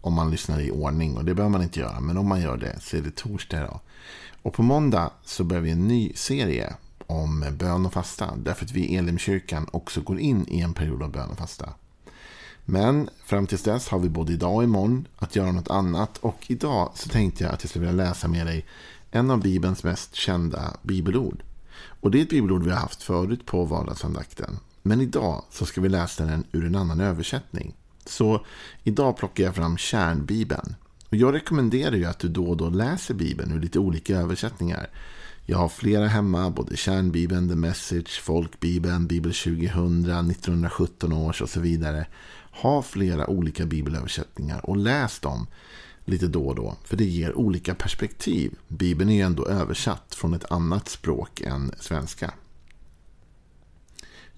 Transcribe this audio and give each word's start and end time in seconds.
om 0.00 0.14
man 0.14 0.30
lyssnar 0.30 0.60
i 0.60 0.70
ordning. 0.70 1.16
Och 1.16 1.24
det 1.24 1.34
behöver 1.34 1.52
man 1.52 1.62
inte 1.62 1.80
göra. 1.80 2.00
Men 2.00 2.16
om 2.16 2.28
man 2.28 2.40
gör 2.40 2.56
det 2.56 2.80
så 2.80 2.96
är 2.96 3.00
det 3.00 3.16
torsdag 3.16 3.58
idag. 3.58 3.80
Och 4.42 4.54
på 4.54 4.62
måndag 4.62 5.10
så 5.24 5.44
börjar 5.44 5.62
vi 5.62 5.70
en 5.70 5.88
ny 5.88 6.12
serie 6.14 6.74
om 7.06 7.44
bön 7.58 7.86
och 7.86 7.92
fasta. 7.92 8.34
Därför 8.36 8.64
att 8.64 8.72
vi 8.72 8.80
i 8.80 8.96
Elimkyrkan 8.96 9.66
också 9.70 10.00
går 10.00 10.20
in 10.20 10.46
i 10.48 10.60
en 10.60 10.74
period 10.74 11.02
av 11.02 11.12
bön 11.12 11.30
och 11.30 11.38
fasta. 11.38 11.68
Men 12.64 13.08
fram 13.24 13.46
tills 13.46 13.62
dess 13.62 13.88
har 13.88 13.98
vi 13.98 14.08
både 14.08 14.32
idag 14.32 14.54
och 14.54 14.64
imorgon 14.64 15.08
att 15.18 15.36
göra 15.36 15.52
något 15.52 15.70
annat. 15.70 16.18
Och 16.18 16.44
idag 16.46 16.92
så 16.94 17.08
tänkte 17.08 17.44
jag 17.44 17.52
att 17.52 17.62
jag 17.62 17.70
skulle 17.70 17.86
vilja 17.86 18.04
läsa 18.04 18.28
med 18.28 18.46
dig 18.46 18.66
en 19.10 19.30
av 19.30 19.40
Bibelns 19.40 19.84
mest 19.84 20.14
kända 20.14 20.76
bibelord. 20.82 21.42
Och 21.82 22.10
det 22.10 22.18
är 22.18 22.22
ett 22.22 22.30
bibelord 22.30 22.64
vi 22.64 22.70
har 22.70 22.78
haft 22.78 23.02
förut 23.02 23.46
på 23.46 23.64
vardagsandakten. 23.64 24.58
Men 24.82 25.00
idag 25.00 25.44
så 25.50 25.66
ska 25.66 25.80
vi 25.80 25.88
läsa 25.88 26.24
den 26.24 26.44
ur 26.52 26.66
en 26.66 26.76
annan 26.76 27.00
översättning. 27.00 27.74
Så 28.04 28.46
idag 28.82 29.16
plockar 29.16 29.44
jag 29.44 29.54
fram 29.54 29.76
kärnbibeln. 29.76 30.74
Och 31.08 31.16
jag 31.16 31.34
rekommenderar 31.34 31.96
ju 31.96 32.04
att 32.04 32.18
du 32.18 32.28
då 32.28 32.46
och 32.46 32.56
då 32.56 32.68
läser 32.70 33.14
Bibeln 33.14 33.52
ur 33.52 33.60
lite 33.60 33.78
olika 33.78 34.16
översättningar. 34.16 34.90
Jag 35.46 35.58
har 35.58 35.68
flera 35.68 36.06
hemma, 36.06 36.50
både 36.50 36.76
kärnbibeln, 36.76 37.48
The 37.48 37.54
Message, 37.54 38.20
folkbibeln, 38.20 39.06
Bibel 39.06 39.32
2000, 39.32 40.30
1917 40.30 41.12
års 41.12 41.42
och 41.42 41.50
så 41.50 41.60
vidare. 41.60 42.06
Ha 42.50 42.82
flera 42.82 43.26
olika 43.26 43.66
bibelöversättningar 43.66 44.70
och 44.70 44.76
läs 44.76 45.20
dem 45.20 45.46
lite 46.04 46.26
då 46.26 46.46
och 46.46 46.54
då. 46.54 46.76
För 46.84 46.96
det 46.96 47.04
ger 47.04 47.38
olika 47.38 47.74
perspektiv. 47.74 48.54
Bibeln 48.68 49.10
är 49.10 49.14
ju 49.14 49.20
ändå 49.20 49.46
översatt 49.46 50.14
från 50.14 50.34
ett 50.34 50.52
annat 50.52 50.88
språk 50.88 51.40
än 51.40 51.72
svenska. 51.80 52.34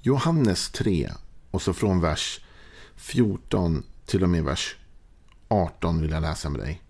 Johannes 0.00 0.70
3 0.70 1.10
och 1.50 1.62
så 1.62 1.72
från 1.72 2.00
vers 2.00 2.40
14 3.02 3.82
till 4.06 4.22
och 4.22 4.28
med 4.28 4.44
vers 4.44 4.76
18 5.48 6.00
vill 6.00 6.10
jag 6.10 6.22
läsa 6.22 6.50
med 6.50 6.60
dig. 6.60 6.82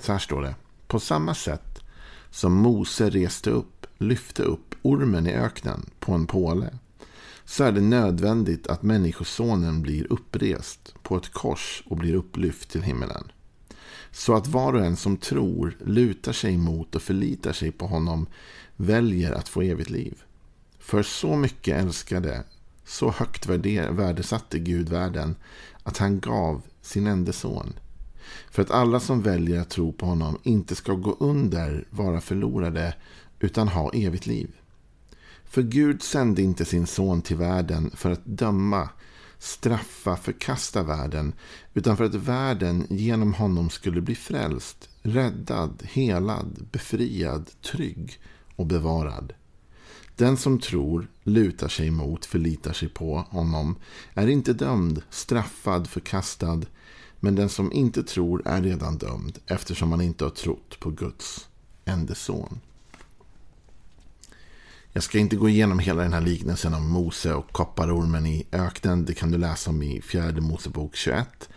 Så 0.00 0.12
här 0.12 0.18
står 0.18 0.42
det. 0.42 0.54
På 0.86 1.00
samma 1.00 1.34
sätt 1.34 1.80
som 2.30 2.52
Mose 2.52 3.10
reste 3.10 3.50
upp, 3.50 3.86
lyfte 3.98 4.42
upp 4.42 4.74
ormen 4.82 5.26
i 5.26 5.32
öknen 5.32 5.90
på 6.00 6.12
en 6.12 6.26
påle 6.26 6.78
så 7.44 7.64
är 7.64 7.72
det 7.72 7.80
nödvändigt 7.80 8.66
att 8.66 8.82
Människosonen 8.82 9.82
blir 9.82 10.12
upprest 10.12 10.94
på 11.02 11.16
ett 11.16 11.32
kors 11.32 11.82
och 11.86 11.96
blir 11.96 12.14
upplyft 12.14 12.70
till 12.70 12.82
himmelen. 12.82 13.32
Så 14.10 14.34
att 14.34 14.46
var 14.46 14.72
och 14.72 14.84
en 14.84 14.96
som 14.96 15.16
tror, 15.16 15.76
lutar 15.84 16.32
sig 16.32 16.56
mot 16.56 16.94
och 16.94 17.02
förlitar 17.02 17.52
sig 17.52 17.72
på 17.72 17.86
honom 17.86 18.26
väljer 18.76 19.32
att 19.32 19.48
få 19.48 19.62
evigt 19.62 19.90
liv. 19.90 20.22
För 20.78 21.02
så 21.02 21.36
mycket 21.36 21.82
älskade 21.82 22.44
så 22.84 23.10
högt 23.10 23.46
värdesatte 23.46 24.58
Gud 24.58 24.88
världen 24.88 25.36
att 25.82 25.98
han 25.98 26.20
gav 26.20 26.62
sin 26.82 27.06
enda 27.06 27.32
son. 27.32 27.72
För 28.50 28.62
att 28.62 28.70
alla 28.70 29.00
som 29.00 29.22
väljer 29.22 29.60
att 29.60 29.70
tro 29.70 29.92
på 29.92 30.06
honom 30.06 30.38
inte 30.42 30.74
ska 30.74 30.92
gå 30.92 31.16
under, 31.20 31.86
vara 31.90 32.20
förlorade, 32.20 32.94
utan 33.40 33.68
ha 33.68 33.90
evigt 33.90 34.26
liv. 34.26 34.50
För 35.44 35.62
Gud 35.62 36.02
sände 36.02 36.42
inte 36.42 36.64
sin 36.64 36.86
son 36.86 37.22
till 37.22 37.36
världen 37.36 37.90
för 37.94 38.10
att 38.10 38.24
döma, 38.24 38.88
straffa, 39.38 40.16
förkasta 40.16 40.82
världen, 40.82 41.32
utan 41.74 41.96
för 41.96 42.04
att 42.04 42.14
världen 42.14 42.86
genom 42.90 43.34
honom 43.34 43.70
skulle 43.70 44.00
bli 44.00 44.14
frälst, 44.14 44.88
räddad, 45.02 45.82
helad, 45.84 46.66
befriad, 46.72 47.50
trygg 47.62 48.20
och 48.56 48.66
bevarad. 48.66 49.32
Den 50.16 50.36
som 50.36 50.58
tror, 50.58 51.08
lutar 51.22 51.68
sig 51.68 51.90
mot, 51.90 52.24
förlitar 52.24 52.72
sig 52.72 52.88
på 52.88 53.18
honom 53.30 53.76
är 54.14 54.26
inte 54.26 54.52
dömd, 54.52 55.02
straffad, 55.10 55.88
förkastad. 55.88 56.60
Men 57.20 57.34
den 57.34 57.48
som 57.48 57.72
inte 57.72 58.02
tror 58.02 58.42
är 58.44 58.62
redan 58.62 58.98
dömd 58.98 59.38
eftersom 59.46 59.88
man 59.88 60.00
inte 60.00 60.24
har 60.24 60.30
trott 60.30 60.80
på 60.80 60.90
Guds 60.90 61.48
enda 61.84 62.14
son. 62.14 62.60
Jag 64.92 65.02
ska 65.02 65.18
inte 65.18 65.36
gå 65.36 65.48
igenom 65.48 65.78
hela 65.78 66.02
den 66.02 66.12
här 66.12 66.20
liknelsen 66.20 66.74
om 66.74 66.90
Mose 66.90 67.34
och 67.34 67.52
kopparormen 67.52 68.26
i 68.26 68.46
öknen. 68.52 69.04
Det 69.04 69.14
kan 69.14 69.30
du 69.30 69.38
läsa 69.38 69.70
om 69.70 69.82
i 69.82 70.00
fjärde 70.00 70.40
Mosebok 70.40 70.96
21. 70.96 71.48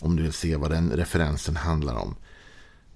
Om 0.00 0.16
du 0.16 0.22
vill 0.22 0.32
se 0.32 0.56
vad 0.56 0.70
den 0.70 0.90
referensen 0.90 1.56
handlar 1.56 1.94
om. 1.94 2.14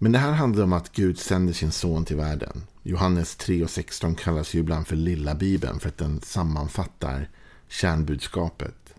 Men 0.03 0.13
det 0.13 0.19
här 0.19 0.33
handlar 0.33 0.65
om 0.65 0.73
att 0.73 0.93
Gud 0.93 1.19
sänder 1.19 1.53
sin 1.53 1.73
son 1.73 2.05
till 2.05 2.17
världen. 2.17 2.63
Johannes 2.83 3.37
3 3.37 3.65
och 3.65 3.71
16 3.71 4.15
kallas 4.15 4.55
ju 4.55 4.59
ibland 4.59 4.87
för 4.87 4.97
lilla 4.97 5.35
bibeln 5.35 5.81
för 5.81 5.89
att 5.89 5.99
den 5.99 6.21
sammanfattar 6.21 7.29
kärnbudskapet. 7.69 8.95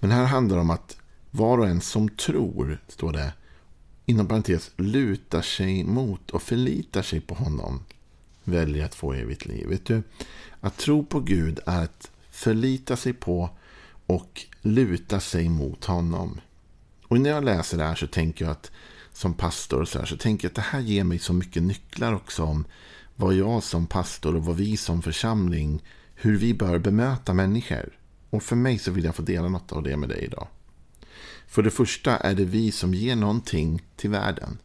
Men 0.00 0.10
här 0.10 0.24
handlar 0.24 0.56
det 0.56 0.62
om 0.62 0.70
att 0.70 0.96
var 1.30 1.58
och 1.58 1.66
en 1.66 1.80
som 1.80 2.08
tror, 2.08 2.82
står 2.88 3.12
det, 3.12 3.32
inom 4.06 4.28
parentes, 4.28 4.70
lutar 4.76 5.42
sig 5.42 5.84
mot 5.84 6.30
och 6.30 6.42
förlitar 6.42 7.02
sig 7.02 7.20
på 7.20 7.34
honom 7.34 7.82
väljer 8.44 8.84
att 8.84 8.94
få 8.94 9.12
evigt 9.12 9.46
liv. 9.46 9.66
Vet 9.68 9.86
du, 9.86 10.02
att 10.60 10.76
tro 10.76 11.04
på 11.04 11.20
Gud 11.20 11.60
är 11.66 11.84
att 11.84 12.10
förlita 12.30 12.96
sig 12.96 13.12
på 13.12 13.50
och 14.06 14.46
luta 14.60 15.20
sig 15.20 15.48
mot 15.48 15.84
honom. 15.84 16.40
Och 17.02 17.20
när 17.20 17.30
jag 17.30 17.44
läser 17.44 17.78
det 17.78 17.84
här 17.84 17.94
så 17.94 18.06
tänker 18.06 18.44
jag 18.44 18.52
att 18.52 18.70
som 19.12 19.34
pastor 19.34 19.84
så, 19.84 19.98
här, 19.98 20.06
så 20.06 20.16
tänker 20.16 20.44
jag 20.44 20.50
att 20.50 20.56
det 20.56 20.62
här 20.62 20.80
ger 20.80 21.04
mig 21.04 21.18
så 21.18 21.32
mycket 21.32 21.62
nycklar 21.62 22.12
också 22.12 22.42
om 22.42 22.64
vad 23.16 23.34
jag 23.34 23.62
som 23.62 23.86
pastor 23.86 24.36
och 24.36 24.44
vad 24.44 24.56
vi 24.56 24.76
som 24.76 25.02
församling, 25.02 25.82
hur 26.14 26.36
vi 26.36 26.54
bör 26.54 26.78
bemöta 26.78 27.34
människor. 27.34 27.98
Och 28.30 28.42
för 28.42 28.56
mig 28.56 28.78
så 28.78 28.90
vill 28.90 29.04
jag 29.04 29.14
få 29.14 29.22
dela 29.22 29.48
något 29.48 29.72
av 29.72 29.82
det 29.82 29.96
med 29.96 30.08
dig 30.08 30.24
idag. 30.24 30.48
För 31.46 31.62
det 31.62 31.70
första 31.70 32.16
är 32.16 32.34
det 32.34 32.44
vi 32.44 32.72
som 32.72 32.94
ger 32.94 33.16
någonting 33.16 33.82
till 33.96 34.10
världen. 34.10 34.58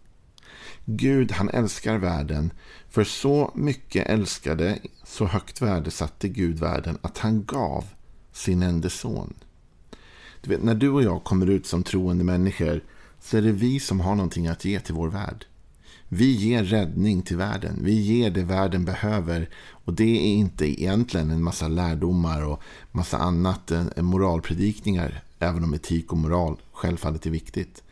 Gud 0.86 1.32
han 1.32 1.50
älskar 1.50 1.98
världen, 1.98 2.52
för 2.90 3.04
så 3.04 3.52
mycket 3.56 4.08
älskade, 4.08 4.80
så 5.04 5.26
högt 5.26 5.62
värdesatte 5.62 6.28
Gud 6.28 6.60
världen 6.60 6.98
att 7.02 7.18
han 7.18 7.46
gav 7.46 7.86
sin 8.32 8.64
enda 8.64 8.90
son. 8.90 9.34
Du 10.42 10.50
vet, 10.50 10.64
när 10.64 10.76
du 10.76 10.90
och 10.90 11.04
jag 11.04 11.24
kommer 11.24 11.50
ut 11.50 11.68
som 11.68 11.84
troende 11.84 12.24
människor 12.24 12.84
så 13.22 13.38
är 13.38 13.42
det 13.42 13.52
vi 13.52 13.80
som 13.80 14.00
har 14.00 14.16
någonting 14.16 14.48
att 14.48 14.66
ge 14.66 14.80
till 14.80 14.96
vår 14.96 15.10
värld. 15.10 15.46
Vi 16.10 16.32
ger 16.32 16.64
räddning 16.64 17.22
till 17.22 17.38
världen. 17.38 17.80
Vi 17.82 18.02
ger 18.02 18.32
det 18.32 18.44
världen 18.44 18.86
behöver. 18.86 19.50
Och 19.70 19.94
det 19.94 20.04
är 20.04 20.34
inte 20.34 20.82
egentligen 20.82 21.32
en 21.32 21.44
massa 21.44 21.68
lärdomar 21.68 22.46
och 22.46 22.62
massa 22.92 23.18
annat 23.18 23.72
än 23.72 24.06
moralpredikningar. 24.06 25.24
Även 25.40 25.64
om 25.64 25.74
etik 25.74 26.12
och 26.12 26.18
moral 26.18 26.58
självfallet 26.72 27.26
är 27.26 27.30
viktigt. 27.30 27.84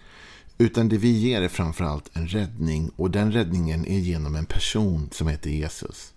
Utan 0.58 0.90
det 0.90 0.98
vi 0.98 1.10
ger 1.10 1.42
är 1.42 1.48
framförallt 1.48 2.10
en 2.14 2.28
räddning. 2.28 2.92
Och 2.96 3.12
den 3.12 3.32
räddningen 3.32 3.86
är 3.86 4.00
genom 4.00 4.36
en 4.36 4.46
person 4.46 5.10
som 5.12 5.28
heter 5.28 5.50
Jesus. 5.50 6.14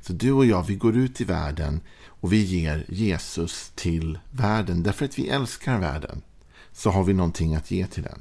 Så 0.00 0.12
du 0.12 0.32
och 0.32 0.46
jag, 0.46 0.62
vi 0.62 0.74
går 0.74 0.96
ut 0.96 1.20
i 1.20 1.24
världen 1.24 1.80
och 2.06 2.32
vi 2.32 2.44
ger 2.44 2.84
Jesus 2.88 3.72
till 3.74 4.18
världen. 4.30 4.82
Därför 4.82 5.04
att 5.04 5.18
vi 5.18 5.28
älskar 5.28 5.78
världen. 5.78 6.22
Så 6.72 6.90
har 6.90 7.04
vi 7.04 7.12
någonting 7.12 7.54
att 7.54 7.70
ge 7.70 7.86
till 7.86 8.02
den. 8.02 8.20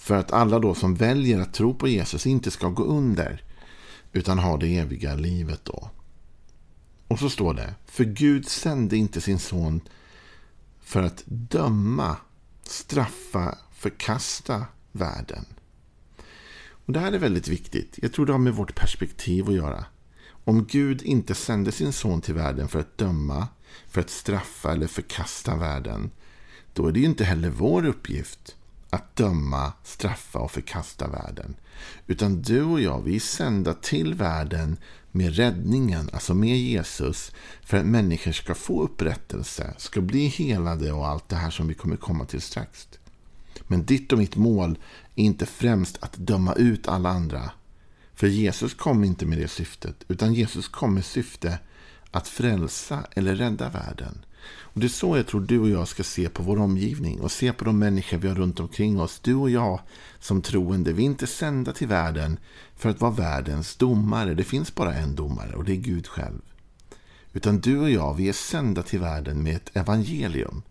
För 0.00 0.16
att 0.16 0.32
alla 0.32 0.58
då 0.58 0.74
som 0.74 0.94
väljer 0.94 1.40
att 1.40 1.54
tro 1.54 1.74
på 1.74 1.88
Jesus 1.88 2.26
inte 2.26 2.50
ska 2.50 2.68
gå 2.68 2.84
under. 2.84 3.44
Utan 4.12 4.38
ha 4.38 4.56
det 4.56 4.78
eviga 4.78 5.14
livet 5.14 5.64
då. 5.64 5.90
Och 7.08 7.18
så 7.18 7.30
står 7.30 7.54
det. 7.54 7.74
För 7.86 8.04
Gud 8.04 8.48
sände 8.48 8.96
inte 8.96 9.20
sin 9.20 9.38
son 9.38 9.80
för 10.80 11.02
att 11.02 11.22
döma, 11.26 12.16
straffa, 12.62 13.58
förkasta 13.72 14.64
världen. 14.92 15.44
Och 16.86 16.92
Det 16.92 17.00
här 17.00 17.12
är 17.12 17.18
väldigt 17.18 17.48
viktigt. 17.48 17.98
Jag 18.02 18.12
tror 18.12 18.26
det 18.26 18.32
har 18.32 18.38
med 18.38 18.54
vårt 18.54 18.74
perspektiv 18.74 19.48
att 19.48 19.54
göra. 19.54 19.84
Om 20.44 20.64
Gud 20.64 21.02
inte 21.02 21.34
sände 21.34 21.72
sin 21.72 21.92
son 21.92 22.20
till 22.20 22.34
världen 22.34 22.68
för 22.68 22.80
att 22.80 22.98
döma, 22.98 23.48
för 23.88 24.00
att 24.00 24.10
straffa 24.10 24.72
eller 24.72 24.86
förkasta 24.86 25.56
världen 25.56 26.10
då 26.72 26.86
är 26.86 26.92
det 26.92 27.00
ju 27.00 27.06
inte 27.06 27.24
heller 27.24 27.50
vår 27.50 27.86
uppgift 27.86 28.56
att 28.90 29.16
döma, 29.16 29.72
straffa 29.84 30.38
och 30.38 30.50
förkasta 30.50 31.08
världen. 31.08 31.56
Utan 32.06 32.42
du 32.42 32.62
och 32.62 32.80
jag, 32.80 33.02
vi 33.02 33.16
är 33.16 33.20
sända 33.20 33.74
till 33.74 34.14
världen 34.14 34.76
med 35.12 35.36
räddningen, 35.36 36.10
alltså 36.12 36.34
med 36.34 36.58
Jesus, 36.58 37.32
för 37.62 37.76
att 37.76 37.86
människor 37.86 38.32
ska 38.32 38.54
få 38.54 38.82
upprättelse, 38.82 39.74
ska 39.78 40.00
bli 40.00 40.26
helade 40.26 40.92
och 40.92 41.08
allt 41.08 41.28
det 41.28 41.36
här 41.36 41.50
som 41.50 41.68
vi 41.68 41.74
kommer 41.74 41.96
komma 41.96 42.24
till 42.24 42.40
strax. 42.40 42.88
Men 43.66 43.84
ditt 43.84 44.12
och 44.12 44.18
mitt 44.18 44.36
mål 44.36 44.78
är 45.14 45.24
inte 45.24 45.46
främst 45.46 46.02
att 46.02 46.16
döma 46.16 46.54
ut 46.54 46.88
alla 46.88 47.08
andra. 47.08 47.50
För 48.14 48.26
Jesus 48.26 48.74
kom 48.74 49.04
inte 49.04 49.26
med 49.26 49.38
det 49.38 49.48
syftet, 49.48 50.04
utan 50.08 50.34
Jesus 50.34 50.68
kom 50.68 50.94
med 50.94 51.04
syfte 51.04 51.58
att 52.10 52.28
frälsa 52.28 53.06
eller 53.10 53.34
rädda 53.34 53.68
världen. 53.68 54.24
Och 54.46 54.80
Det 54.80 54.86
är 54.86 54.88
så 54.88 55.16
jag 55.16 55.26
tror 55.26 55.40
du 55.40 55.58
och 55.58 55.68
jag 55.68 55.88
ska 55.88 56.02
se 56.02 56.28
på 56.28 56.42
vår 56.42 56.58
omgivning 56.58 57.20
och 57.20 57.30
se 57.30 57.52
på 57.52 57.64
de 57.64 57.78
människor 57.78 58.18
vi 58.18 58.28
har 58.28 58.34
runt 58.34 58.60
omkring 58.60 59.00
oss. 59.00 59.20
Du 59.20 59.34
och 59.34 59.50
jag 59.50 59.80
som 60.18 60.42
troende, 60.42 60.92
vi 60.92 61.02
är 61.02 61.06
inte 61.06 61.26
sända 61.26 61.72
till 61.72 61.88
världen 61.88 62.38
för 62.76 62.90
att 62.90 63.00
vara 63.00 63.10
världens 63.10 63.76
domare. 63.76 64.34
Det 64.34 64.44
finns 64.44 64.74
bara 64.74 64.94
en 64.94 65.14
domare 65.14 65.54
och 65.54 65.64
det 65.64 65.72
är 65.72 65.76
Gud 65.76 66.06
själv. 66.06 66.40
Utan 67.32 67.60
du 67.60 67.78
och 67.78 67.90
jag, 67.90 68.14
vi 68.14 68.28
är 68.28 68.32
sända 68.32 68.82
till 68.82 69.00
världen 69.00 69.42
med 69.42 69.56
ett 69.56 69.76
evangelium. 69.76 70.62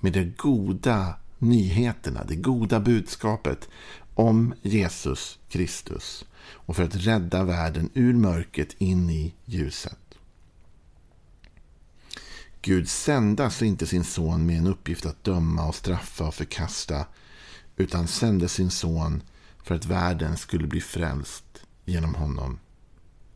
Med 0.00 0.12
de 0.12 0.24
goda 0.36 1.14
nyheterna, 1.38 2.24
det 2.28 2.36
goda 2.36 2.80
budskapet 2.80 3.68
om 4.14 4.54
Jesus 4.62 5.38
Kristus. 5.48 6.24
Och 6.44 6.76
för 6.76 6.84
att 6.84 6.96
rädda 6.96 7.44
världen 7.44 7.90
ur 7.94 8.14
mörkret 8.14 8.74
in 8.78 9.10
i 9.10 9.34
ljuset. 9.44 10.01
Gud 12.64 12.88
sände 12.88 13.44
alltså 13.44 13.64
inte 13.64 13.86
sin 13.86 14.04
son 14.04 14.46
med 14.46 14.58
en 14.58 14.66
uppgift 14.66 15.06
att 15.06 15.24
döma 15.24 15.68
och 15.68 15.74
straffa 15.74 16.24
och 16.24 16.34
förkasta. 16.34 17.06
Utan 17.76 18.08
sände 18.08 18.48
sin 18.48 18.70
son 18.70 19.22
för 19.64 19.74
att 19.74 19.86
världen 19.86 20.36
skulle 20.36 20.66
bli 20.66 20.80
frälst 20.80 21.44
genom 21.84 22.14
honom. 22.14 22.58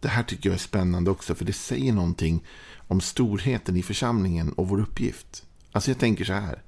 Det 0.00 0.08
här 0.08 0.22
tycker 0.22 0.48
jag 0.48 0.54
är 0.54 0.60
spännande 0.60 1.10
också 1.10 1.34
för 1.34 1.44
det 1.44 1.52
säger 1.52 1.92
någonting 1.92 2.44
om 2.88 3.00
storheten 3.00 3.76
i 3.76 3.82
församlingen 3.82 4.52
och 4.52 4.68
vår 4.68 4.80
uppgift. 4.80 5.44
Alltså 5.72 5.90
jag 5.90 5.98
tänker 5.98 6.24
så 6.24 6.32
här. 6.32 6.62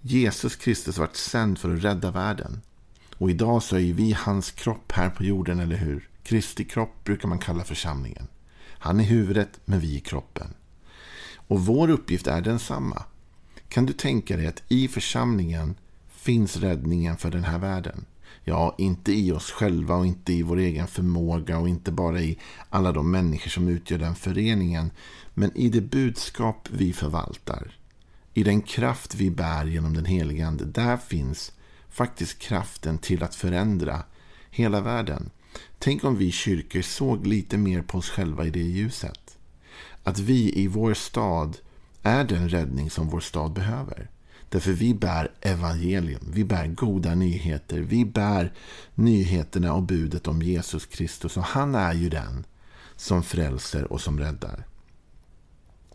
Jesus 0.00 0.56
Kristus 0.56 0.98
varit 0.98 1.16
sänd 1.16 1.58
för 1.58 1.74
att 1.74 1.84
rädda 1.84 2.10
världen. 2.10 2.60
Och 3.16 3.30
idag 3.30 3.62
så 3.62 3.76
är 3.76 3.92
vi 3.92 4.12
hans 4.12 4.50
kropp 4.50 4.92
här 4.92 5.10
på 5.10 5.24
jorden, 5.24 5.60
eller 5.60 5.76
hur? 5.76 6.08
Kristi 6.22 6.64
kropp 6.64 7.04
brukar 7.04 7.28
man 7.28 7.38
kalla 7.38 7.64
församlingen. 7.64 8.28
Han 8.78 9.00
är 9.00 9.04
huvudet, 9.04 9.60
men 9.64 9.80
vi 9.80 9.96
är 9.96 10.00
kroppen. 10.00 10.54
Och 11.48 11.66
vår 11.66 11.90
uppgift 11.90 12.26
är 12.26 12.40
densamma. 12.40 13.02
Kan 13.68 13.86
du 13.86 13.92
tänka 13.92 14.36
dig 14.36 14.46
att 14.46 14.62
i 14.68 14.88
församlingen 14.88 15.74
finns 16.08 16.56
räddningen 16.56 17.16
för 17.16 17.30
den 17.30 17.44
här 17.44 17.58
världen? 17.58 18.04
Ja, 18.44 18.74
inte 18.78 19.12
i 19.12 19.32
oss 19.32 19.50
själva 19.50 19.94
och 19.94 20.06
inte 20.06 20.32
i 20.32 20.42
vår 20.42 20.56
egen 20.56 20.86
förmåga 20.86 21.58
och 21.58 21.68
inte 21.68 21.92
bara 21.92 22.20
i 22.20 22.38
alla 22.70 22.92
de 22.92 23.10
människor 23.10 23.50
som 23.50 23.68
utgör 23.68 23.98
den 23.98 24.14
föreningen. 24.14 24.90
Men 25.34 25.56
i 25.56 25.68
det 25.68 25.80
budskap 25.80 26.68
vi 26.72 26.92
förvaltar. 26.92 27.76
I 28.34 28.42
den 28.42 28.62
kraft 28.62 29.14
vi 29.14 29.30
bär 29.30 29.64
genom 29.64 29.94
den 29.94 30.04
helige 30.04 30.46
Ande. 30.46 30.64
Där 30.64 30.96
finns 30.96 31.52
faktiskt 31.88 32.38
kraften 32.38 32.98
till 32.98 33.22
att 33.22 33.34
förändra 33.34 34.02
hela 34.50 34.80
världen. 34.80 35.30
Tänk 35.78 36.04
om 36.04 36.16
vi 36.16 36.32
kyrkor 36.32 36.82
såg 36.82 37.26
lite 37.26 37.58
mer 37.58 37.82
på 37.82 37.98
oss 37.98 38.10
själva 38.10 38.46
i 38.46 38.50
det 38.50 38.62
ljuset 38.62 39.37
att 40.08 40.18
vi 40.18 40.52
i 40.58 40.66
vår 40.66 40.94
stad 40.94 41.56
är 42.02 42.24
den 42.24 42.48
räddning 42.48 42.90
som 42.90 43.08
vår 43.08 43.20
stad 43.20 43.52
behöver. 43.52 44.10
Därför 44.48 44.72
vi 44.72 44.94
bär 44.94 45.30
evangelium, 45.40 46.30
vi 46.32 46.44
bär 46.44 46.66
goda 46.66 47.14
nyheter, 47.14 47.78
vi 47.78 48.04
bär 48.04 48.52
nyheterna 48.94 49.74
och 49.74 49.82
budet 49.82 50.28
om 50.28 50.42
Jesus 50.42 50.86
Kristus. 50.86 51.36
Och 51.36 51.42
han 51.42 51.74
är 51.74 51.92
ju 51.92 52.08
den 52.08 52.44
som 52.96 53.22
frälser 53.22 53.92
och 53.92 54.00
som 54.00 54.18
räddar. 54.18 54.66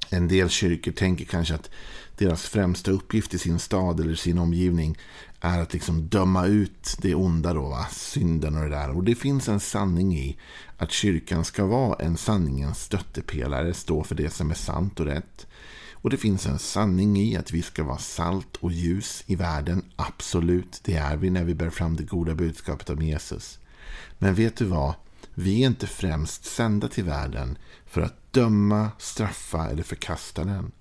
En 0.09 0.27
del 0.27 0.49
kyrkor 0.49 0.91
tänker 0.91 1.25
kanske 1.25 1.55
att 1.55 1.69
deras 2.17 2.41
främsta 2.41 2.91
uppgift 2.91 3.33
i 3.33 3.37
sin 3.37 3.59
stad 3.59 3.99
eller 3.99 4.15
sin 4.15 4.37
omgivning 4.37 4.97
är 5.45 5.59
att 5.59 5.73
liksom 5.73 6.07
döma 6.07 6.45
ut 6.45 6.97
det 7.01 7.15
onda, 7.15 7.53
då, 7.53 7.69
va? 7.69 7.87
synden 7.91 8.55
och 8.55 8.63
det 8.63 8.69
där. 8.69 8.89
Och 8.89 9.03
det 9.03 9.15
finns 9.15 9.47
en 9.47 9.59
sanning 9.59 10.17
i 10.17 10.37
att 10.77 10.91
kyrkan 10.91 11.45
ska 11.45 11.65
vara 11.65 11.95
en 12.05 12.17
sanningens 12.17 12.83
stöttepelare, 12.83 13.73
stå 13.73 14.03
för 14.03 14.15
det 14.15 14.29
som 14.29 14.51
är 14.51 14.55
sant 14.55 14.99
och 14.99 15.05
rätt. 15.05 15.47
Och 15.91 16.09
det 16.09 16.17
finns 16.17 16.45
en 16.45 16.59
sanning 16.59 17.17
i 17.17 17.37
att 17.37 17.51
vi 17.51 17.61
ska 17.61 17.83
vara 17.83 17.97
salt 17.97 18.55
och 18.55 18.71
ljus 18.71 19.23
i 19.25 19.35
världen. 19.35 19.85
Absolut, 19.95 20.81
det 20.83 20.95
är 20.95 21.17
vi 21.17 21.29
när 21.29 21.43
vi 21.43 21.55
bär 21.55 21.69
fram 21.69 21.95
det 21.95 22.03
goda 22.03 22.35
budskapet 22.35 22.89
om 22.89 23.01
Jesus. 23.01 23.59
Men 24.17 24.35
vet 24.35 24.55
du 24.55 24.65
vad? 24.65 24.93
Vi 25.33 25.63
är 25.63 25.67
inte 25.67 25.87
främst 25.87 26.45
sända 26.45 26.87
till 26.87 27.03
världen 27.03 27.57
för 27.85 28.01
att 28.01 28.33
döma, 28.33 28.91
straffa 28.97 29.69
eller 29.69 29.83
förkasta 29.83 30.43
den. 30.43 30.71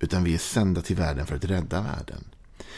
Utan 0.00 0.24
vi 0.24 0.34
är 0.34 0.38
sända 0.38 0.82
till 0.82 0.96
världen 0.96 1.26
för 1.26 1.36
att 1.36 1.44
rädda 1.44 1.80
världen. 1.80 2.24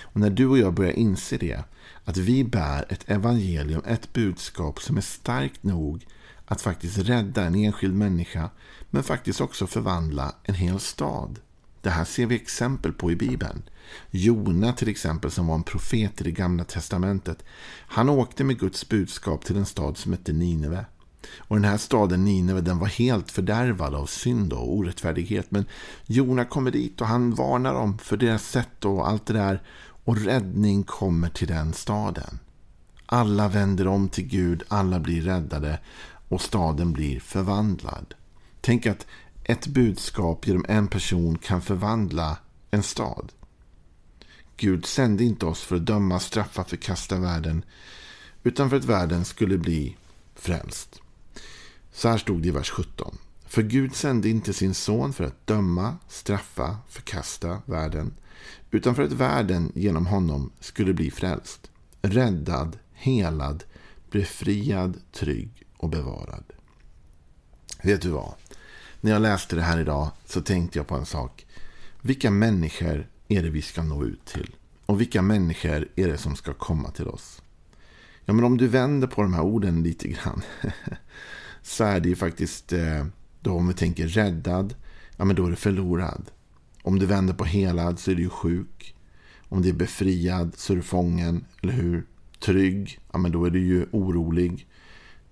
Och 0.02 0.20
när 0.20 0.30
du 0.30 0.46
och 0.46 0.58
jag 0.58 0.74
börjar 0.74 0.92
inse 0.92 1.36
det, 1.36 1.64
att 2.04 2.16
vi 2.16 2.44
bär 2.44 2.84
ett 2.88 3.10
evangelium, 3.10 3.82
ett 3.86 4.12
budskap 4.12 4.80
som 4.80 4.96
är 4.96 5.00
starkt 5.00 5.62
nog 5.62 6.06
att 6.46 6.62
faktiskt 6.62 6.98
rädda 6.98 7.44
en 7.44 7.54
enskild 7.54 7.94
människa, 7.94 8.50
men 8.90 9.02
faktiskt 9.02 9.40
också 9.40 9.66
förvandla 9.66 10.34
en 10.42 10.54
hel 10.54 10.80
stad. 10.80 11.38
Det 11.82 11.90
här 11.90 12.04
ser 12.04 12.26
vi 12.26 12.34
exempel 12.34 12.92
på 12.92 13.10
i 13.12 13.16
Bibeln. 13.16 13.62
Jona 14.10 14.72
till 14.72 14.88
exempel, 14.88 15.30
som 15.30 15.46
var 15.46 15.54
en 15.54 15.62
profet 15.62 16.20
i 16.20 16.24
det 16.24 16.30
gamla 16.30 16.64
testamentet, 16.64 17.44
han 17.70 18.08
åkte 18.08 18.44
med 18.44 18.58
Guds 18.58 18.88
budskap 18.88 19.44
till 19.44 19.56
en 19.56 19.66
stad 19.66 19.98
som 19.98 20.12
hette 20.12 20.32
Nineve. 20.32 20.84
Och 21.38 21.56
den 21.56 21.64
här 21.64 21.76
staden 21.76 22.24
Nineve 22.24 22.60
den 22.60 22.78
var 22.78 22.86
helt 22.86 23.30
fördärvad 23.30 23.94
av 23.94 24.06
synd 24.06 24.52
och 24.52 24.74
orättfärdighet. 24.74 25.50
Men 25.50 25.64
Jona 26.06 26.44
kommer 26.44 26.70
dit 26.70 27.00
och 27.00 27.06
han 27.06 27.34
varnar 27.34 27.74
dem 27.74 27.98
för 27.98 28.16
deras 28.16 28.48
sätt 28.48 28.84
och 28.84 29.08
allt 29.08 29.26
det 29.26 29.32
där. 29.32 29.62
Och 30.04 30.16
räddning 30.16 30.82
kommer 30.82 31.28
till 31.28 31.48
den 31.48 31.72
staden. 31.72 32.38
Alla 33.06 33.48
vänder 33.48 33.86
om 33.86 34.08
till 34.08 34.26
Gud, 34.26 34.62
alla 34.68 35.00
blir 35.00 35.22
räddade 35.22 35.78
och 36.28 36.40
staden 36.40 36.92
blir 36.92 37.20
förvandlad. 37.20 38.14
Tänk 38.60 38.86
att 38.86 39.06
ett 39.44 39.66
budskap 39.66 40.46
genom 40.46 40.64
en 40.68 40.88
person 40.88 41.38
kan 41.38 41.62
förvandla 41.62 42.38
en 42.70 42.82
stad. 42.82 43.32
Gud 44.56 44.86
sände 44.86 45.24
inte 45.24 45.46
oss 45.46 45.62
för 45.62 45.76
att 45.76 45.86
döma, 45.86 46.20
straffa, 46.20 46.64
förkasta 46.64 47.16
världen 47.16 47.64
utan 48.42 48.70
för 48.70 48.76
att 48.76 48.84
världen 48.84 49.24
skulle 49.24 49.58
bli 49.58 49.96
frälst. 50.34 51.00
Så 51.92 52.08
här 52.08 52.18
stod 52.18 52.42
det 52.42 52.48
i 52.48 52.50
vers 52.50 52.70
17. 52.70 53.18
För 53.46 53.62
Gud 53.62 53.94
sände 53.94 54.28
inte 54.28 54.52
sin 54.52 54.74
son 54.74 55.12
för 55.12 55.24
att 55.24 55.46
döma, 55.46 55.96
straffa, 56.08 56.78
förkasta 56.88 57.62
världen, 57.66 58.14
utan 58.70 58.94
för 58.94 59.02
att 59.02 59.12
världen 59.12 59.72
genom 59.74 60.06
honom 60.06 60.50
skulle 60.60 60.92
bli 60.92 61.10
frälst, 61.10 61.70
räddad, 62.02 62.78
helad, 62.92 63.64
befriad, 64.10 65.00
trygg 65.12 65.62
och 65.76 65.88
bevarad. 65.88 66.44
Vet 67.82 68.02
du 68.02 68.08
vad? 68.08 68.34
När 69.00 69.10
jag 69.10 69.22
läste 69.22 69.56
det 69.56 69.62
här 69.62 69.80
idag 69.80 70.10
så 70.26 70.40
tänkte 70.40 70.78
jag 70.78 70.86
på 70.86 70.94
en 70.94 71.06
sak. 71.06 71.46
Vilka 72.00 72.30
människor 72.30 73.08
är 73.28 73.42
det 73.42 73.50
vi 73.50 73.62
ska 73.62 73.82
nå 73.82 74.04
ut 74.04 74.24
till? 74.24 74.56
Och 74.86 75.00
vilka 75.00 75.22
människor 75.22 75.88
är 75.96 76.08
det 76.08 76.18
som 76.18 76.36
ska 76.36 76.52
komma 76.52 76.90
till 76.90 77.08
oss? 77.08 77.42
Ja, 78.24 78.32
men 78.32 78.44
om 78.44 78.56
du 78.56 78.68
vänder 78.68 79.08
på 79.08 79.22
de 79.22 79.34
här 79.34 79.42
orden 79.42 79.82
lite 79.82 80.08
grann 80.08 80.42
så 81.62 81.84
är 81.84 82.00
det 82.00 82.08
ju 82.08 82.16
faktiskt, 82.16 82.72
eh, 82.72 83.06
då 83.40 83.52
om 83.52 83.68
vi 83.68 83.74
tänker 83.74 84.08
räddad, 84.08 84.74
ja 85.16 85.24
men 85.24 85.36
då 85.36 85.46
är 85.46 85.50
det 85.50 85.56
förlorad. 85.56 86.30
Om 86.82 86.98
du 86.98 87.06
vänder 87.06 87.34
på 87.34 87.44
helad 87.44 87.98
så 87.98 88.10
är 88.10 88.14
du 88.14 88.28
sjuk. 88.28 88.94
Om 89.48 89.62
det 89.62 89.68
är 89.68 89.72
befriad 89.72 90.52
så 90.56 90.72
är 90.72 90.76
du 90.76 90.82
fången, 90.82 91.44
eller 91.62 91.72
hur? 91.72 92.06
Trygg, 92.40 93.00
ja 93.12 93.18
men 93.18 93.32
då 93.32 93.44
är 93.44 93.50
du 93.50 93.60
ju 93.60 93.86
orolig. 93.90 94.66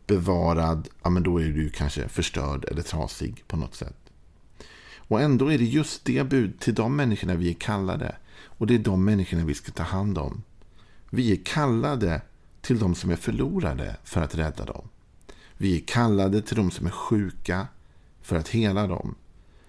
Bevarad, 0.06 0.88
ja 1.02 1.11
men 1.11 1.23
då 1.23 1.40
är 1.40 1.49
du 1.49 1.70
kanske 1.70 2.08
förstörd 2.08 2.64
eller 2.64 2.82
trasig 2.82 3.44
på 3.47 3.56
något 3.56 3.75
sätt. 3.75 3.97
Och 4.97 5.20
ändå 5.20 5.52
är 5.52 5.58
det 5.58 5.64
just 5.64 6.04
det 6.04 6.28
bud 6.28 6.61
till 6.61 6.75
de 6.75 6.97
människorna 6.97 7.35
vi 7.35 7.50
är 7.50 7.54
kallade. 7.54 8.16
Och 8.44 8.66
det 8.66 8.75
är 8.75 8.78
de 8.78 9.04
människorna 9.04 9.44
vi 9.44 9.54
ska 9.54 9.73
ta 9.73 9.82
hand 9.82 10.18
om. 10.18 10.42
Vi 11.11 11.32
är 11.32 11.44
kallade 11.44 12.23
till 12.61 12.78
de 12.78 12.94
som 12.94 13.11
är 13.11 13.16
förlorade 13.16 13.97
för 14.04 14.20
att 14.23 14.35
rädda 14.35 14.64
dem. 14.64 14.88
Vi 15.61 15.77
är 15.77 15.81
kallade 15.87 16.43
till 16.43 16.57
de 16.57 16.71
som 16.71 16.87
är 16.87 16.91
sjuka 16.91 17.67
för 18.23 18.37
att 18.37 18.49
hela 18.49 18.87
dem. 18.87 19.15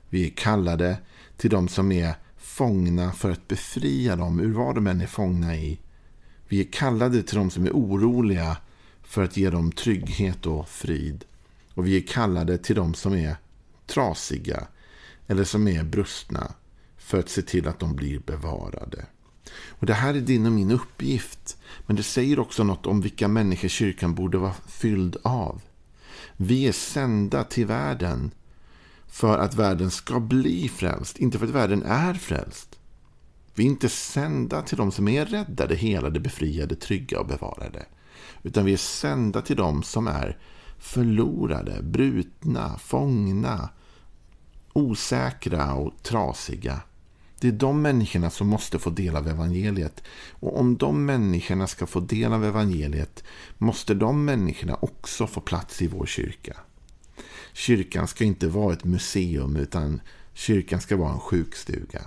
Vi 0.10 0.26
är 0.26 0.30
kallade 0.30 0.98
till 1.38 1.50
de 1.50 1.68
som 1.68 1.92
är 1.92 2.14
fångna 2.38 3.12
för 3.12 3.32
att 3.32 3.48
befria 3.48 4.16
dem 4.16 4.40
ur 4.40 4.54
vad 4.54 4.76
de 4.76 4.88
än 4.88 5.02
är 5.02 5.08
fångna 5.08 5.56
i. 5.56 5.80
Vi 6.48 6.60
är 6.60 6.72
kallade 6.72 7.24
till 7.24 7.38
de 7.38 7.50
som 7.50 7.66
är 7.66 7.72
oroliga 7.72 8.58
för 9.04 9.24
att 9.24 9.38
ge 9.38 9.50
dem 9.50 9.72
trygghet 9.72 10.46
och 10.46 10.70
frid. 10.70 11.26
Och 11.74 11.88
vi 11.88 11.98
är 11.98 12.08
kallade 12.08 12.58
till 12.58 12.76
de 12.76 12.94
som 12.94 13.14
är 13.14 13.36
trasiga 13.88 14.68
eller 15.28 15.44
som 15.44 15.68
är 15.68 15.84
brustna 15.84 16.54
för 16.98 17.20
att 17.20 17.30
se 17.30 17.42
till 17.42 17.68
att 17.68 17.80
de 17.80 17.96
blir 17.96 18.20
bevarade. 18.20 19.06
Och 19.68 19.86
Det 19.86 19.94
här 19.94 20.14
är 20.14 20.22
din 20.22 20.46
och 20.46 20.52
min 20.52 20.72
uppgift. 20.72 21.58
Men 21.88 21.96
det 21.96 22.04
säger 22.04 22.40
också 22.40 22.64
något 22.64 22.86
om 22.86 23.02
vilka 23.02 23.28
människor 23.28 23.68
kyrkan 23.68 24.16
borde 24.16 24.38
vara 24.38 24.56
fylld 24.68 25.18
av. 25.24 25.62
Vi 26.42 26.68
är 26.68 26.72
sända 26.72 27.44
till 27.44 27.66
världen 27.66 28.32
för 29.08 29.38
att 29.38 29.54
världen 29.54 29.92
ska 29.92 30.20
bli 30.20 30.70
frälst, 30.70 31.18
inte 31.18 31.40
för 31.40 31.46
att 31.46 31.52
världen 31.52 31.84
är 31.84 32.14
frälst. 32.14 32.80
Vi 33.56 33.64
är 33.64 33.68
inte 33.68 33.90
sända 33.90 34.62
till 34.62 34.78
de 34.78 34.92
som 34.92 35.08
är 35.08 35.26
räddade, 35.26 35.76
helade, 35.76 36.20
befriade, 36.20 36.76
trygga 36.76 37.20
och 37.20 37.28
bevarade. 37.28 37.86
Utan 38.44 38.66
vi 38.66 38.74
är 38.74 38.78
sända 38.78 39.42
till 39.42 39.56
de 39.56 39.84
som 39.84 40.08
är 40.08 40.38
förlorade, 40.78 41.84
brutna, 41.84 42.78
fångna, 42.78 43.70
osäkra 44.74 45.74
och 45.74 46.04
trasiga. 46.04 46.82
Det 47.42 47.48
är 47.48 47.52
de 47.52 47.82
människorna 47.82 48.30
som 48.30 48.48
måste 48.48 48.80
få 48.80 48.90
del 48.90 49.16
av 49.16 49.28
evangeliet. 49.28 50.04
Och 50.32 50.60
om 50.60 50.78
de 50.78 51.06
människorna 51.06 51.68
ska 51.68 51.88
få 51.88 52.00
del 52.00 52.34
av 52.34 52.46
evangeliet 52.46 53.24
måste 53.58 53.94
de 53.94 54.26
människorna 54.26 54.76
också 54.76 55.28
få 55.28 55.42
plats 55.42 55.82
i 55.82 55.88
vår 55.88 56.06
kyrka. 56.06 56.58
Kyrkan 57.54 58.08
ska 58.08 58.24
inte 58.24 58.48
vara 58.48 58.74
ett 58.74 58.84
museum 58.84 59.56
utan 59.56 60.02
kyrkan 60.34 60.82
ska 60.82 60.98
vara 60.98 61.14
en 61.14 61.20
sjukstuga. 61.20 62.02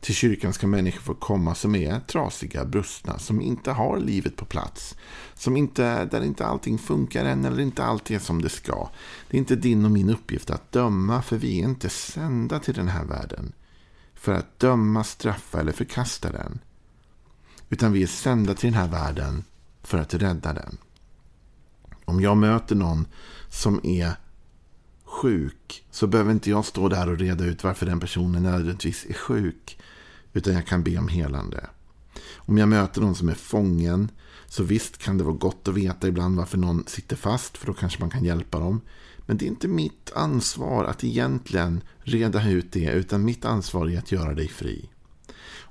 Till 0.00 0.14
kyrkan 0.14 0.52
ska 0.52 0.66
människor 0.66 1.00
få 1.00 1.14
komma 1.14 1.54
som 1.54 1.74
är 1.74 2.00
trasiga, 2.00 2.64
brustna, 2.64 3.18
som 3.18 3.40
inte 3.40 3.70
har 3.70 3.98
livet 3.98 4.36
på 4.36 4.44
plats. 4.44 4.96
Som 5.34 5.56
inte, 5.56 6.04
där 6.04 6.24
inte 6.24 6.46
allting 6.46 6.78
funkar 6.78 7.24
än 7.24 7.44
eller 7.44 7.60
inte 7.60 7.84
allt 7.84 8.10
är 8.10 8.18
som 8.18 8.42
det 8.42 8.48
ska. 8.48 8.88
Det 9.30 9.36
är 9.36 9.38
inte 9.38 9.56
din 9.56 9.84
och 9.84 9.90
min 9.90 10.10
uppgift 10.10 10.50
att 10.50 10.72
döma 10.72 11.22
för 11.22 11.36
vi 11.36 11.60
är 11.60 11.64
inte 11.64 11.88
sända 11.88 12.58
till 12.58 12.74
den 12.74 12.88
här 12.88 13.04
världen. 13.04 13.52
För 14.22 14.32
att 14.32 14.58
döma, 14.58 15.04
straffa 15.04 15.60
eller 15.60 15.72
förkasta 15.72 16.32
den. 16.32 16.58
Utan 17.68 17.92
vi 17.92 18.02
är 18.02 18.06
sända 18.06 18.54
till 18.54 18.72
den 18.72 18.80
här 18.80 18.88
världen 18.88 19.44
för 19.82 19.98
att 19.98 20.14
rädda 20.14 20.52
den. 20.52 20.78
Om 22.04 22.20
jag 22.20 22.36
möter 22.36 22.74
någon 22.74 23.06
som 23.48 23.80
är 23.86 24.12
sjuk 25.04 25.84
så 25.90 26.06
behöver 26.06 26.32
inte 26.32 26.50
jag 26.50 26.64
stå 26.64 26.88
där 26.88 27.08
och 27.08 27.18
reda 27.18 27.44
ut 27.44 27.64
varför 27.64 27.86
den 27.86 28.00
personen 28.00 28.42
nödvändigtvis 28.42 29.06
är 29.08 29.14
sjuk. 29.14 29.78
Utan 30.32 30.54
jag 30.54 30.66
kan 30.66 30.82
be 30.82 30.98
om 30.98 31.08
helande. 31.08 31.66
Om 32.36 32.58
jag 32.58 32.68
möter 32.68 33.00
någon 33.00 33.14
som 33.14 33.28
är 33.28 33.34
fången 33.34 34.10
så 34.46 34.62
visst 34.62 34.98
kan 34.98 35.18
det 35.18 35.24
vara 35.24 35.36
gott 35.36 35.68
att 35.68 35.74
veta 35.74 36.08
ibland 36.08 36.36
varför 36.36 36.58
någon 36.58 36.84
sitter 36.86 37.16
fast 37.16 37.58
för 37.58 37.66
då 37.66 37.74
kanske 37.74 38.00
man 38.00 38.10
kan 38.10 38.24
hjälpa 38.24 38.58
dem. 38.58 38.80
Men 39.26 39.36
det 39.36 39.44
är 39.44 39.48
inte 39.48 39.68
mitt 39.68 40.12
ansvar 40.14 40.84
att 40.84 41.04
egentligen 41.04 41.82
reda 42.02 42.48
ut 42.48 42.72
det 42.72 42.92
utan 42.92 43.24
mitt 43.24 43.44
ansvar 43.44 43.90
är 43.90 43.98
att 43.98 44.12
göra 44.12 44.34
dig 44.34 44.48
fri. 44.48 44.88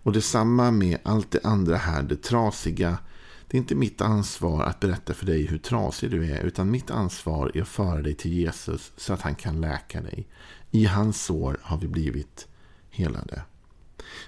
Och 0.04 0.14
detsamma 0.14 0.72
med 0.72 0.98
allt 1.04 1.32
det 1.32 1.40
andra 1.44 1.78
här, 1.78 2.04
det 2.04 2.24
trasiga. 2.24 2.98
Det 3.48 3.58
är 3.58 3.60
inte 3.60 3.76
mitt 3.76 4.02
ansvar 4.02 4.64
att 4.64 4.80
berätta 4.80 5.14
för 5.14 5.26
dig 5.26 5.46
hur 5.46 5.58
trasig 5.58 6.12
du 6.12 6.32
är 6.32 6.44
utan 6.44 6.72
mitt 6.72 6.92
ansvar 6.92 7.52
är 7.54 7.62
att 7.62 7.68
föra 7.68 8.02
dig 8.02 8.14
till 8.14 8.34
Jesus 8.34 8.92
så 8.98 9.14
att 9.14 9.22
han 9.22 9.36
kan 9.36 9.62
läka 9.62 10.02
dig. 10.02 10.28
I 10.72 10.86
hans 10.86 11.24
sår 11.24 11.58
har 11.62 11.78
vi 11.78 11.88
blivit 11.88 12.48
helade. 12.90 13.42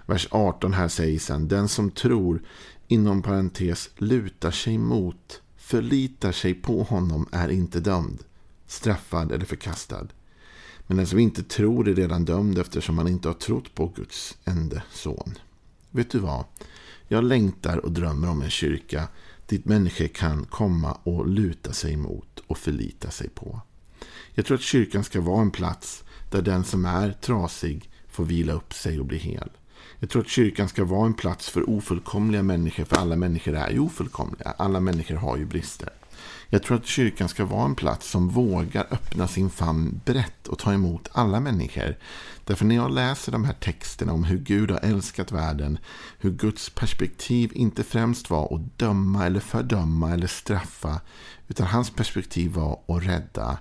Vers 0.05 0.27
18 0.31 0.73
här 0.73 0.87
säger 0.87 1.19
sen, 1.19 1.47
den 1.47 1.67
som 1.67 1.91
tror, 1.91 2.41
inom 2.87 3.21
parentes, 3.21 3.89
lutar 3.97 4.51
sig 4.51 4.77
mot, 4.77 5.41
förlitar 5.57 6.31
sig 6.31 6.53
på 6.53 6.83
honom 6.83 7.27
är 7.31 7.49
inte 7.49 7.79
dömd, 7.79 8.23
straffad 8.67 9.31
eller 9.31 9.45
förkastad. 9.45 10.07
Men 10.87 10.97
den 10.97 11.07
som 11.07 11.19
inte 11.19 11.43
tror 11.43 11.87
är 11.87 11.95
redan 11.95 12.25
dömd 12.25 12.57
eftersom 12.57 12.97
han 12.97 13.07
inte 13.07 13.27
har 13.27 13.33
trott 13.33 13.75
på 13.75 13.87
Guds 13.87 14.37
enda 14.45 14.81
son. 14.91 15.37
Vet 15.91 16.11
du 16.11 16.19
vad? 16.19 16.45
Jag 17.07 17.23
längtar 17.23 17.77
och 17.77 17.91
drömmer 17.91 18.29
om 18.29 18.41
en 18.41 18.49
kyrka 18.49 19.07
dit 19.47 19.65
människor 19.65 20.07
kan 20.07 20.45
komma 20.45 20.97
och 21.03 21.27
luta 21.27 21.73
sig 21.73 21.97
mot 21.97 22.39
och 22.47 22.57
förlita 22.57 23.11
sig 23.11 23.29
på. 23.29 23.61
Jag 24.33 24.45
tror 24.45 24.57
att 24.57 24.63
kyrkan 24.63 25.03
ska 25.03 25.21
vara 25.21 25.41
en 25.41 25.51
plats 25.51 26.03
där 26.31 26.41
den 26.41 26.63
som 26.63 26.85
är 26.85 27.11
trasig 27.11 27.89
får 28.07 28.25
vila 28.25 28.53
upp 28.53 28.73
sig 28.73 28.99
och 28.99 29.05
bli 29.05 29.17
hel. 29.17 29.49
Jag 29.99 30.09
tror 30.09 30.21
att 30.21 30.27
kyrkan 30.27 30.69
ska 30.69 30.85
vara 30.85 31.05
en 31.05 31.13
plats 31.13 31.49
för 31.49 31.69
ofullkomliga 31.69 32.43
människor, 32.43 32.83
för 32.83 32.95
alla 32.95 33.15
människor 33.15 33.55
är 33.55 33.71
ju 33.71 33.79
ofullkomliga. 33.79 34.53
Alla 34.57 34.79
människor 34.79 35.15
har 35.15 35.37
ju 35.37 35.45
brister. 35.45 35.89
Jag 36.53 36.63
tror 36.63 36.77
att 36.77 36.85
kyrkan 36.85 37.29
ska 37.29 37.45
vara 37.45 37.65
en 37.65 37.75
plats 37.75 38.09
som 38.09 38.29
vågar 38.29 38.87
öppna 38.91 39.27
sin 39.27 39.49
famn 39.49 40.01
brett 40.05 40.47
och 40.47 40.59
ta 40.59 40.73
emot 40.73 41.09
alla 41.11 41.39
människor. 41.39 41.97
Därför 42.43 42.65
när 42.65 42.75
jag 42.75 42.91
läser 42.91 43.31
de 43.31 43.43
här 43.43 43.53
texterna 43.53 44.13
om 44.13 44.23
hur 44.23 44.37
Gud 44.37 44.71
har 44.71 44.79
älskat 44.79 45.31
världen, 45.31 45.77
hur 46.19 46.31
Guds 46.31 46.69
perspektiv 46.69 47.51
inte 47.55 47.83
främst 47.83 48.29
var 48.29 48.55
att 48.55 48.79
döma 48.79 49.25
eller 49.25 49.39
fördöma 49.39 50.13
eller 50.13 50.27
straffa, 50.27 51.01
utan 51.47 51.67
hans 51.67 51.89
perspektiv 51.89 52.51
var 52.51 52.79
att 52.87 53.03
rädda. 53.03 53.57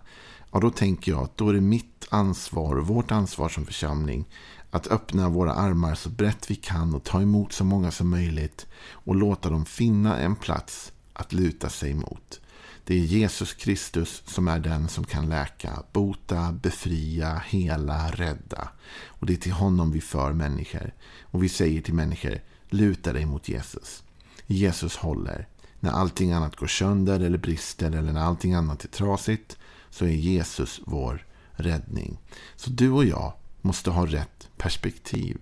Ja, 0.52 0.60
då 0.60 0.70
tänker 0.70 1.12
jag 1.12 1.22
att 1.22 1.36
då 1.36 1.48
är 1.48 1.54
det 1.54 1.60
mitt 1.60 2.06
ansvar, 2.10 2.76
vårt 2.76 3.10
ansvar 3.10 3.48
som 3.48 3.66
församling, 3.66 4.24
att 4.70 4.86
öppna 4.86 5.28
våra 5.28 5.52
armar 5.52 5.94
så 5.94 6.08
brett 6.08 6.50
vi 6.50 6.54
kan 6.54 6.94
och 6.94 7.04
ta 7.04 7.22
emot 7.22 7.52
så 7.52 7.64
många 7.64 7.90
som 7.90 8.10
möjligt 8.10 8.66
och 8.92 9.16
låta 9.16 9.50
dem 9.50 9.64
finna 9.64 10.18
en 10.18 10.36
plats 10.36 10.92
att 11.12 11.32
luta 11.32 11.68
sig 11.68 11.94
mot. 11.94 12.41
Det 12.84 12.94
är 12.94 12.98
Jesus 12.98 13.54
Kristus 13.54 14.22
som 14.26 14.48
är 14.48 14.58
den 14.58 14.88
som 14.88 15.04
kan 15.04 15.28
läka, 15.28 15.82
bota, 15.92 16.52
befria, 16.52 17.42
hela, 17.46 18.10
rädda. 18.10 18.68
Och 19.06 19.26
det 19.26 19.32
är 19.32 19.36
till 19.36 19.52
honom 19.52 19.92
vi 19.92 20.00
för 20.00 20.32
människor. 20.32 20.94
Och 21.22 21.42
vi 21.42 21.48
säger 21.48 21.82
till 21.82 21.94
människor, 21.94 22.40
luta 22.68 23.12
dig 23.12 23.26
mot 23.26 23.48
Jesus. 23.48 24.02
Jesus 24.46 24.96
håller. 24.96 25.48
När 25.80 25.90
allting 25.90 26.32
annat 26.32 26.56
går 26.56 26.66
sönder 26.66 27.20
eller 27.20 27.38
brister 27.38 27.90
eller 27.90 28.12
när 28.12 28.20
allting 28.20 28.54
annat 28.54 28.84
är 28.84 28.88
trasigt 28.88 29.56
så 29.90 30.04
är 30.04 30.08
Jesus 30.08 30.80
vår 30.84 31.26
räddning. 31.52 32.18
Så 32.56 32.70
du 32.70 32.90
och 32.90 33.04
jag 33.04 33.32
måste 33.60 33.90
ha 33.90 34.06
rätt 34.06 34.48
perspektiv. 34.56 35.38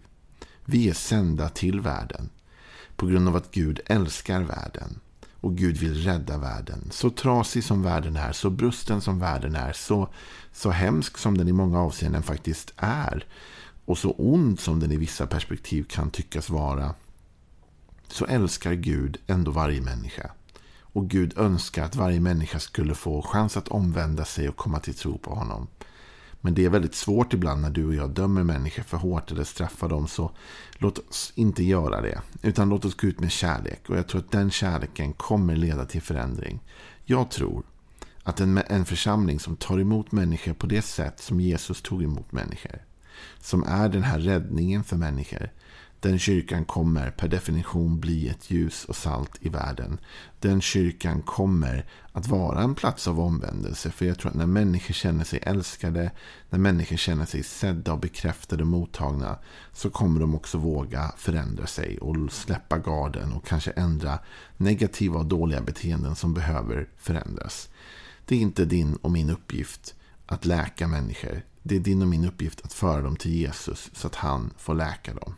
Vi 0.64 0.88
är 0.88 0.94
sända 0.94 1.48
till 1.48 1.80
världen 1.80 2.30
på 2.96 3.06
grund 3.06 3.28
av 3.28 3.36
att 3.36 3.50
Gud 3.50 3.80
älskar 3.86 4.40
världen. 4.40 5.00
Och 5.40 5.56
Gud 5.56 5.76
vill 5.76 6.04
rädda 6.04 6.38
världen. 6.38 6.88
Så 6.90 7.10
trasig 7.10 7.64
som 7.64 7.82
världen 7.82 8.16
är, 8.16 8.32
så 8.32 8.50
brusten 8.50 9.00
som 9.00 9.18
världen 9.18 9.54
är, 9.54 9.72
så, 9.72 10.08
så 10.52 10.70
hemsk 10.70 11.18
som 11.18 11.38
den 11.38 11.48
i 11.48 11.52
många 11.52 11.80
avseenden 11.80 12.22
faktiskt 12.22 12.72
är. 12.76 13.26
Och 13.84 13.98
så 13.98 14.14
ond 14.18 14.60
som 14.60 14.80
den 14.80 14.92
i 14.92 14.96
vissa 14.96 15.26
perspektiv 15.26 15.84
kan 15.84 16.10
tyckas 16.10 16.50
vara. 16.50 16.94
Så 18.08 18.26
älskar 18.26 18.72
Gud 18.72 19.18
ändå 19.26 19.50
varje 19.50 19.80
människa. 19.80 20.30
Och 20.92 21.08
Gud 21.08 21.38
önskar 21.38 21.84
att 21.84 21.96
varje 21.96 22.20
människa 22.20 22.58
skulle 22.58 22.94
få 22.94 23.22
chans 23.22 23.56
att 23.56 23.68
omvända 23.68 24.24
sig 24.24 24.48
och 24.48 24.56
komma 24.56 24.80
till 24.80 24.94
tro 24.94 25.18
på 25.18 25.34
honom. 25.34 25.68
Men 26.40 26.54
det 26.54 26.64
är 26.64 26.70
väldigt 26.70 26.94
svårt 26.94 27.32
ibland 27.32 27.62
när 27.62 27.70
du 27.70 27.86
och 27.86 27.94
jag 27.94 28.10
dömer 28.10 28.44
människor 28.44 28.82
för 28.82 28.96
hårt 28.96 29.30
eller 29.30 29.44
straffar 29.44 29.88
dem. 29.88 30.08
Så 30.08 30.30
låt 30.72 30.98
oss 30.98 31.32
inte 31.34 31.64
göra 31.64 32.00
det. 32.00 32.20
Utan 32.42 32.68
låt 32.68 32.84
oss 32.84 32.94
gå 32.94 33.06
ut 33.06 33.20
med 33.20 33.30
kärlek. 33.30 33.80
Och 33.88 33.96
jag 33.96 34.08
tror 34.08 34.20
att 34.20 34.30
den 34.30 34.50
kärleken 34.50 35.12
kommer 35.12 35.56
leda 35.56 35.84
till 35.84 36.02
förändring. 36.02 36.60
Jag 37.04 37.30
tror 37.30 37.64
att 38.22 38.40
en, 38.40 38.58
en 38.58 38.84
församling 38.84 39.40
som 39.40 39.56
tar 39.56 39.78
emot 39.78 40.12
människor 40.12 40.52
på 40.52 40.66
det 40.66 40.82
sätt 40.82 41.20
som 41.20 41.40
Jesus 41.40 41.82
tog 41.82 42.02
emot 42.02 42.32
människor. 42.32 42.84
Som 43.40 43.64
är 43.64 43.88
den 43.88 44.02
här 44.02 44.18
räddningen 44.18 44.84
för 44.84 44.96
människor. 44.96 45.50
Den 46.00 46.18
kyrkan 46.18 46.64
kommer 46.64 47.10
per 47.10 47.28
definition 47.28 48.00
bli 48.00 48.28
ett 48.28 48.50
ljus 48.50 48.84
och 48.84 48.96
salt 48.96 49.38
i 49.40 49.48
världen. 49.48 49.98
Den 50.38 50.60
kyrkan 50.60 51.22
kommer 51.22 51.86
att 52.12 52.28
vara 52.28 52.62
en 52.62 52.74
plats 52.74 53.08
av 53.08 53.20
omvändelse. 53.20 53.90
För 53.90 54.06
jag 54.06 54.18
tror 54.18 54.30
att 54.30 54.36
när 54.36 54.46
människor 54.46 54.94
känner 54.94 55.24
sig 55.24 55.38
älskade, 55.42 56.10
när 56.50 56.58
människor 56.58 56.96
känner 56.96 57.26
sig 57.26 57.42
sedda 57.42 57.92
och 57.92 58.00
bekräftade 58.00 58.62
och 58.62 58.68
mottagna, 58.68 59.38
så 59.72 59.90
kommer 59.90 60.20
de 60.20 60.34
också 60.34 60.58
våga 60.58 61.12
förändra 61.16 61.66
sig 61.66 61.98
och 61.98 62.32
släppa 62.32 62.78
garden 62.78 63.32
och 63.32 63.46
kanske 63.46 63.70
ändra 63.70 64.18
negativa 64.56 65.18
och 65.18 65.26
dåliga 65.26 65.60
beteenden 65.60 66.16
som 66.16 66.34
behöver 66.34 66.88
förändras. 66.96 67.68
Det 68.24 68.34
är 68.34 68.40
inte 68.40 68.64
din 68.64 68.96
och 68.96 69.10
min 69.10 69.30
uppgift 69.30 69.94
att 70.26 70.44
läka 70.44 70.88
människor. 70.88 71.42
Det 71.62 71.76
är 71.76 71.80
din 71.80 72.02
och 72.02 72.08
min 72.08 72.24
uppgift 72.24 72.64
att 72.64 72.72
föra 72.72 73.02
dem 73.02 73.16
till 73.16 73.32
Jesus 73.32 73.90
så 73.92 74.06
att 74.06 74.14
han 74.14 74.50
får 74.56 74.74
läka 74.74 75.14
dem. 75.14 75.34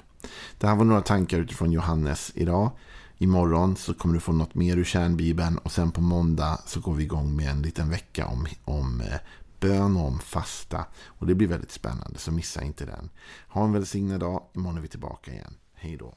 Det 0.59 0.67
här 0.67 0.77
var 0.77 0.85
några 0.85 1.03
tankar 1.03 1.39
utifrån 1.39 1.73
Johannes 1.73 2.33
idag. 2.35 2.71
Imorgon 3.19 3.77
så 3.77 3.95
kommer 3.95 4.15
du 4.15 4.21
få 4.21 4.33
något 4.33 4.55
mer 4.55 4.77
ur 4.77 4.85
kärnbibeln 4.85 5.59
och 5.59 5.73
sen 5.73 5.91
på 5.91 6.01
måndag 6.01 6.59
så 6.67 6.81
går 6.81 6.95
vi 6.95 7.05
igång 7.05 7.37
med 7.37 7.51
en 7.51 7.63
liten 7.63 7.91
vecka 7.91 8.27
om, 8.27 8.47
om 8.65 9.01
eh, 9.01 9.19
bön 9.61 9.97
och 9.97 10.07
om 10.07 10.19
fasta. 10.19 10.85
Och 11.05 11.27
det 11.27 11.35
blir 11.35 11.49
väldigt 11.49 11.73
spännande 11.73 12.19
så 12.19 12.33
missa 12.33 12.63
inte 12.63 12.85
den. 12.85 13.11
Ha 13.49 13.65
en 13.65 13.73
välsignad 13.73 14.21
dag. 14.21 14.43
Imorgon 14.55 14.79
är 14.79 14.83
vi 14.83 14.89
tillbaka 14.89 15.33
igen. 15.33 15.55
Hej 15.75 15.97
då. 15.97 16.15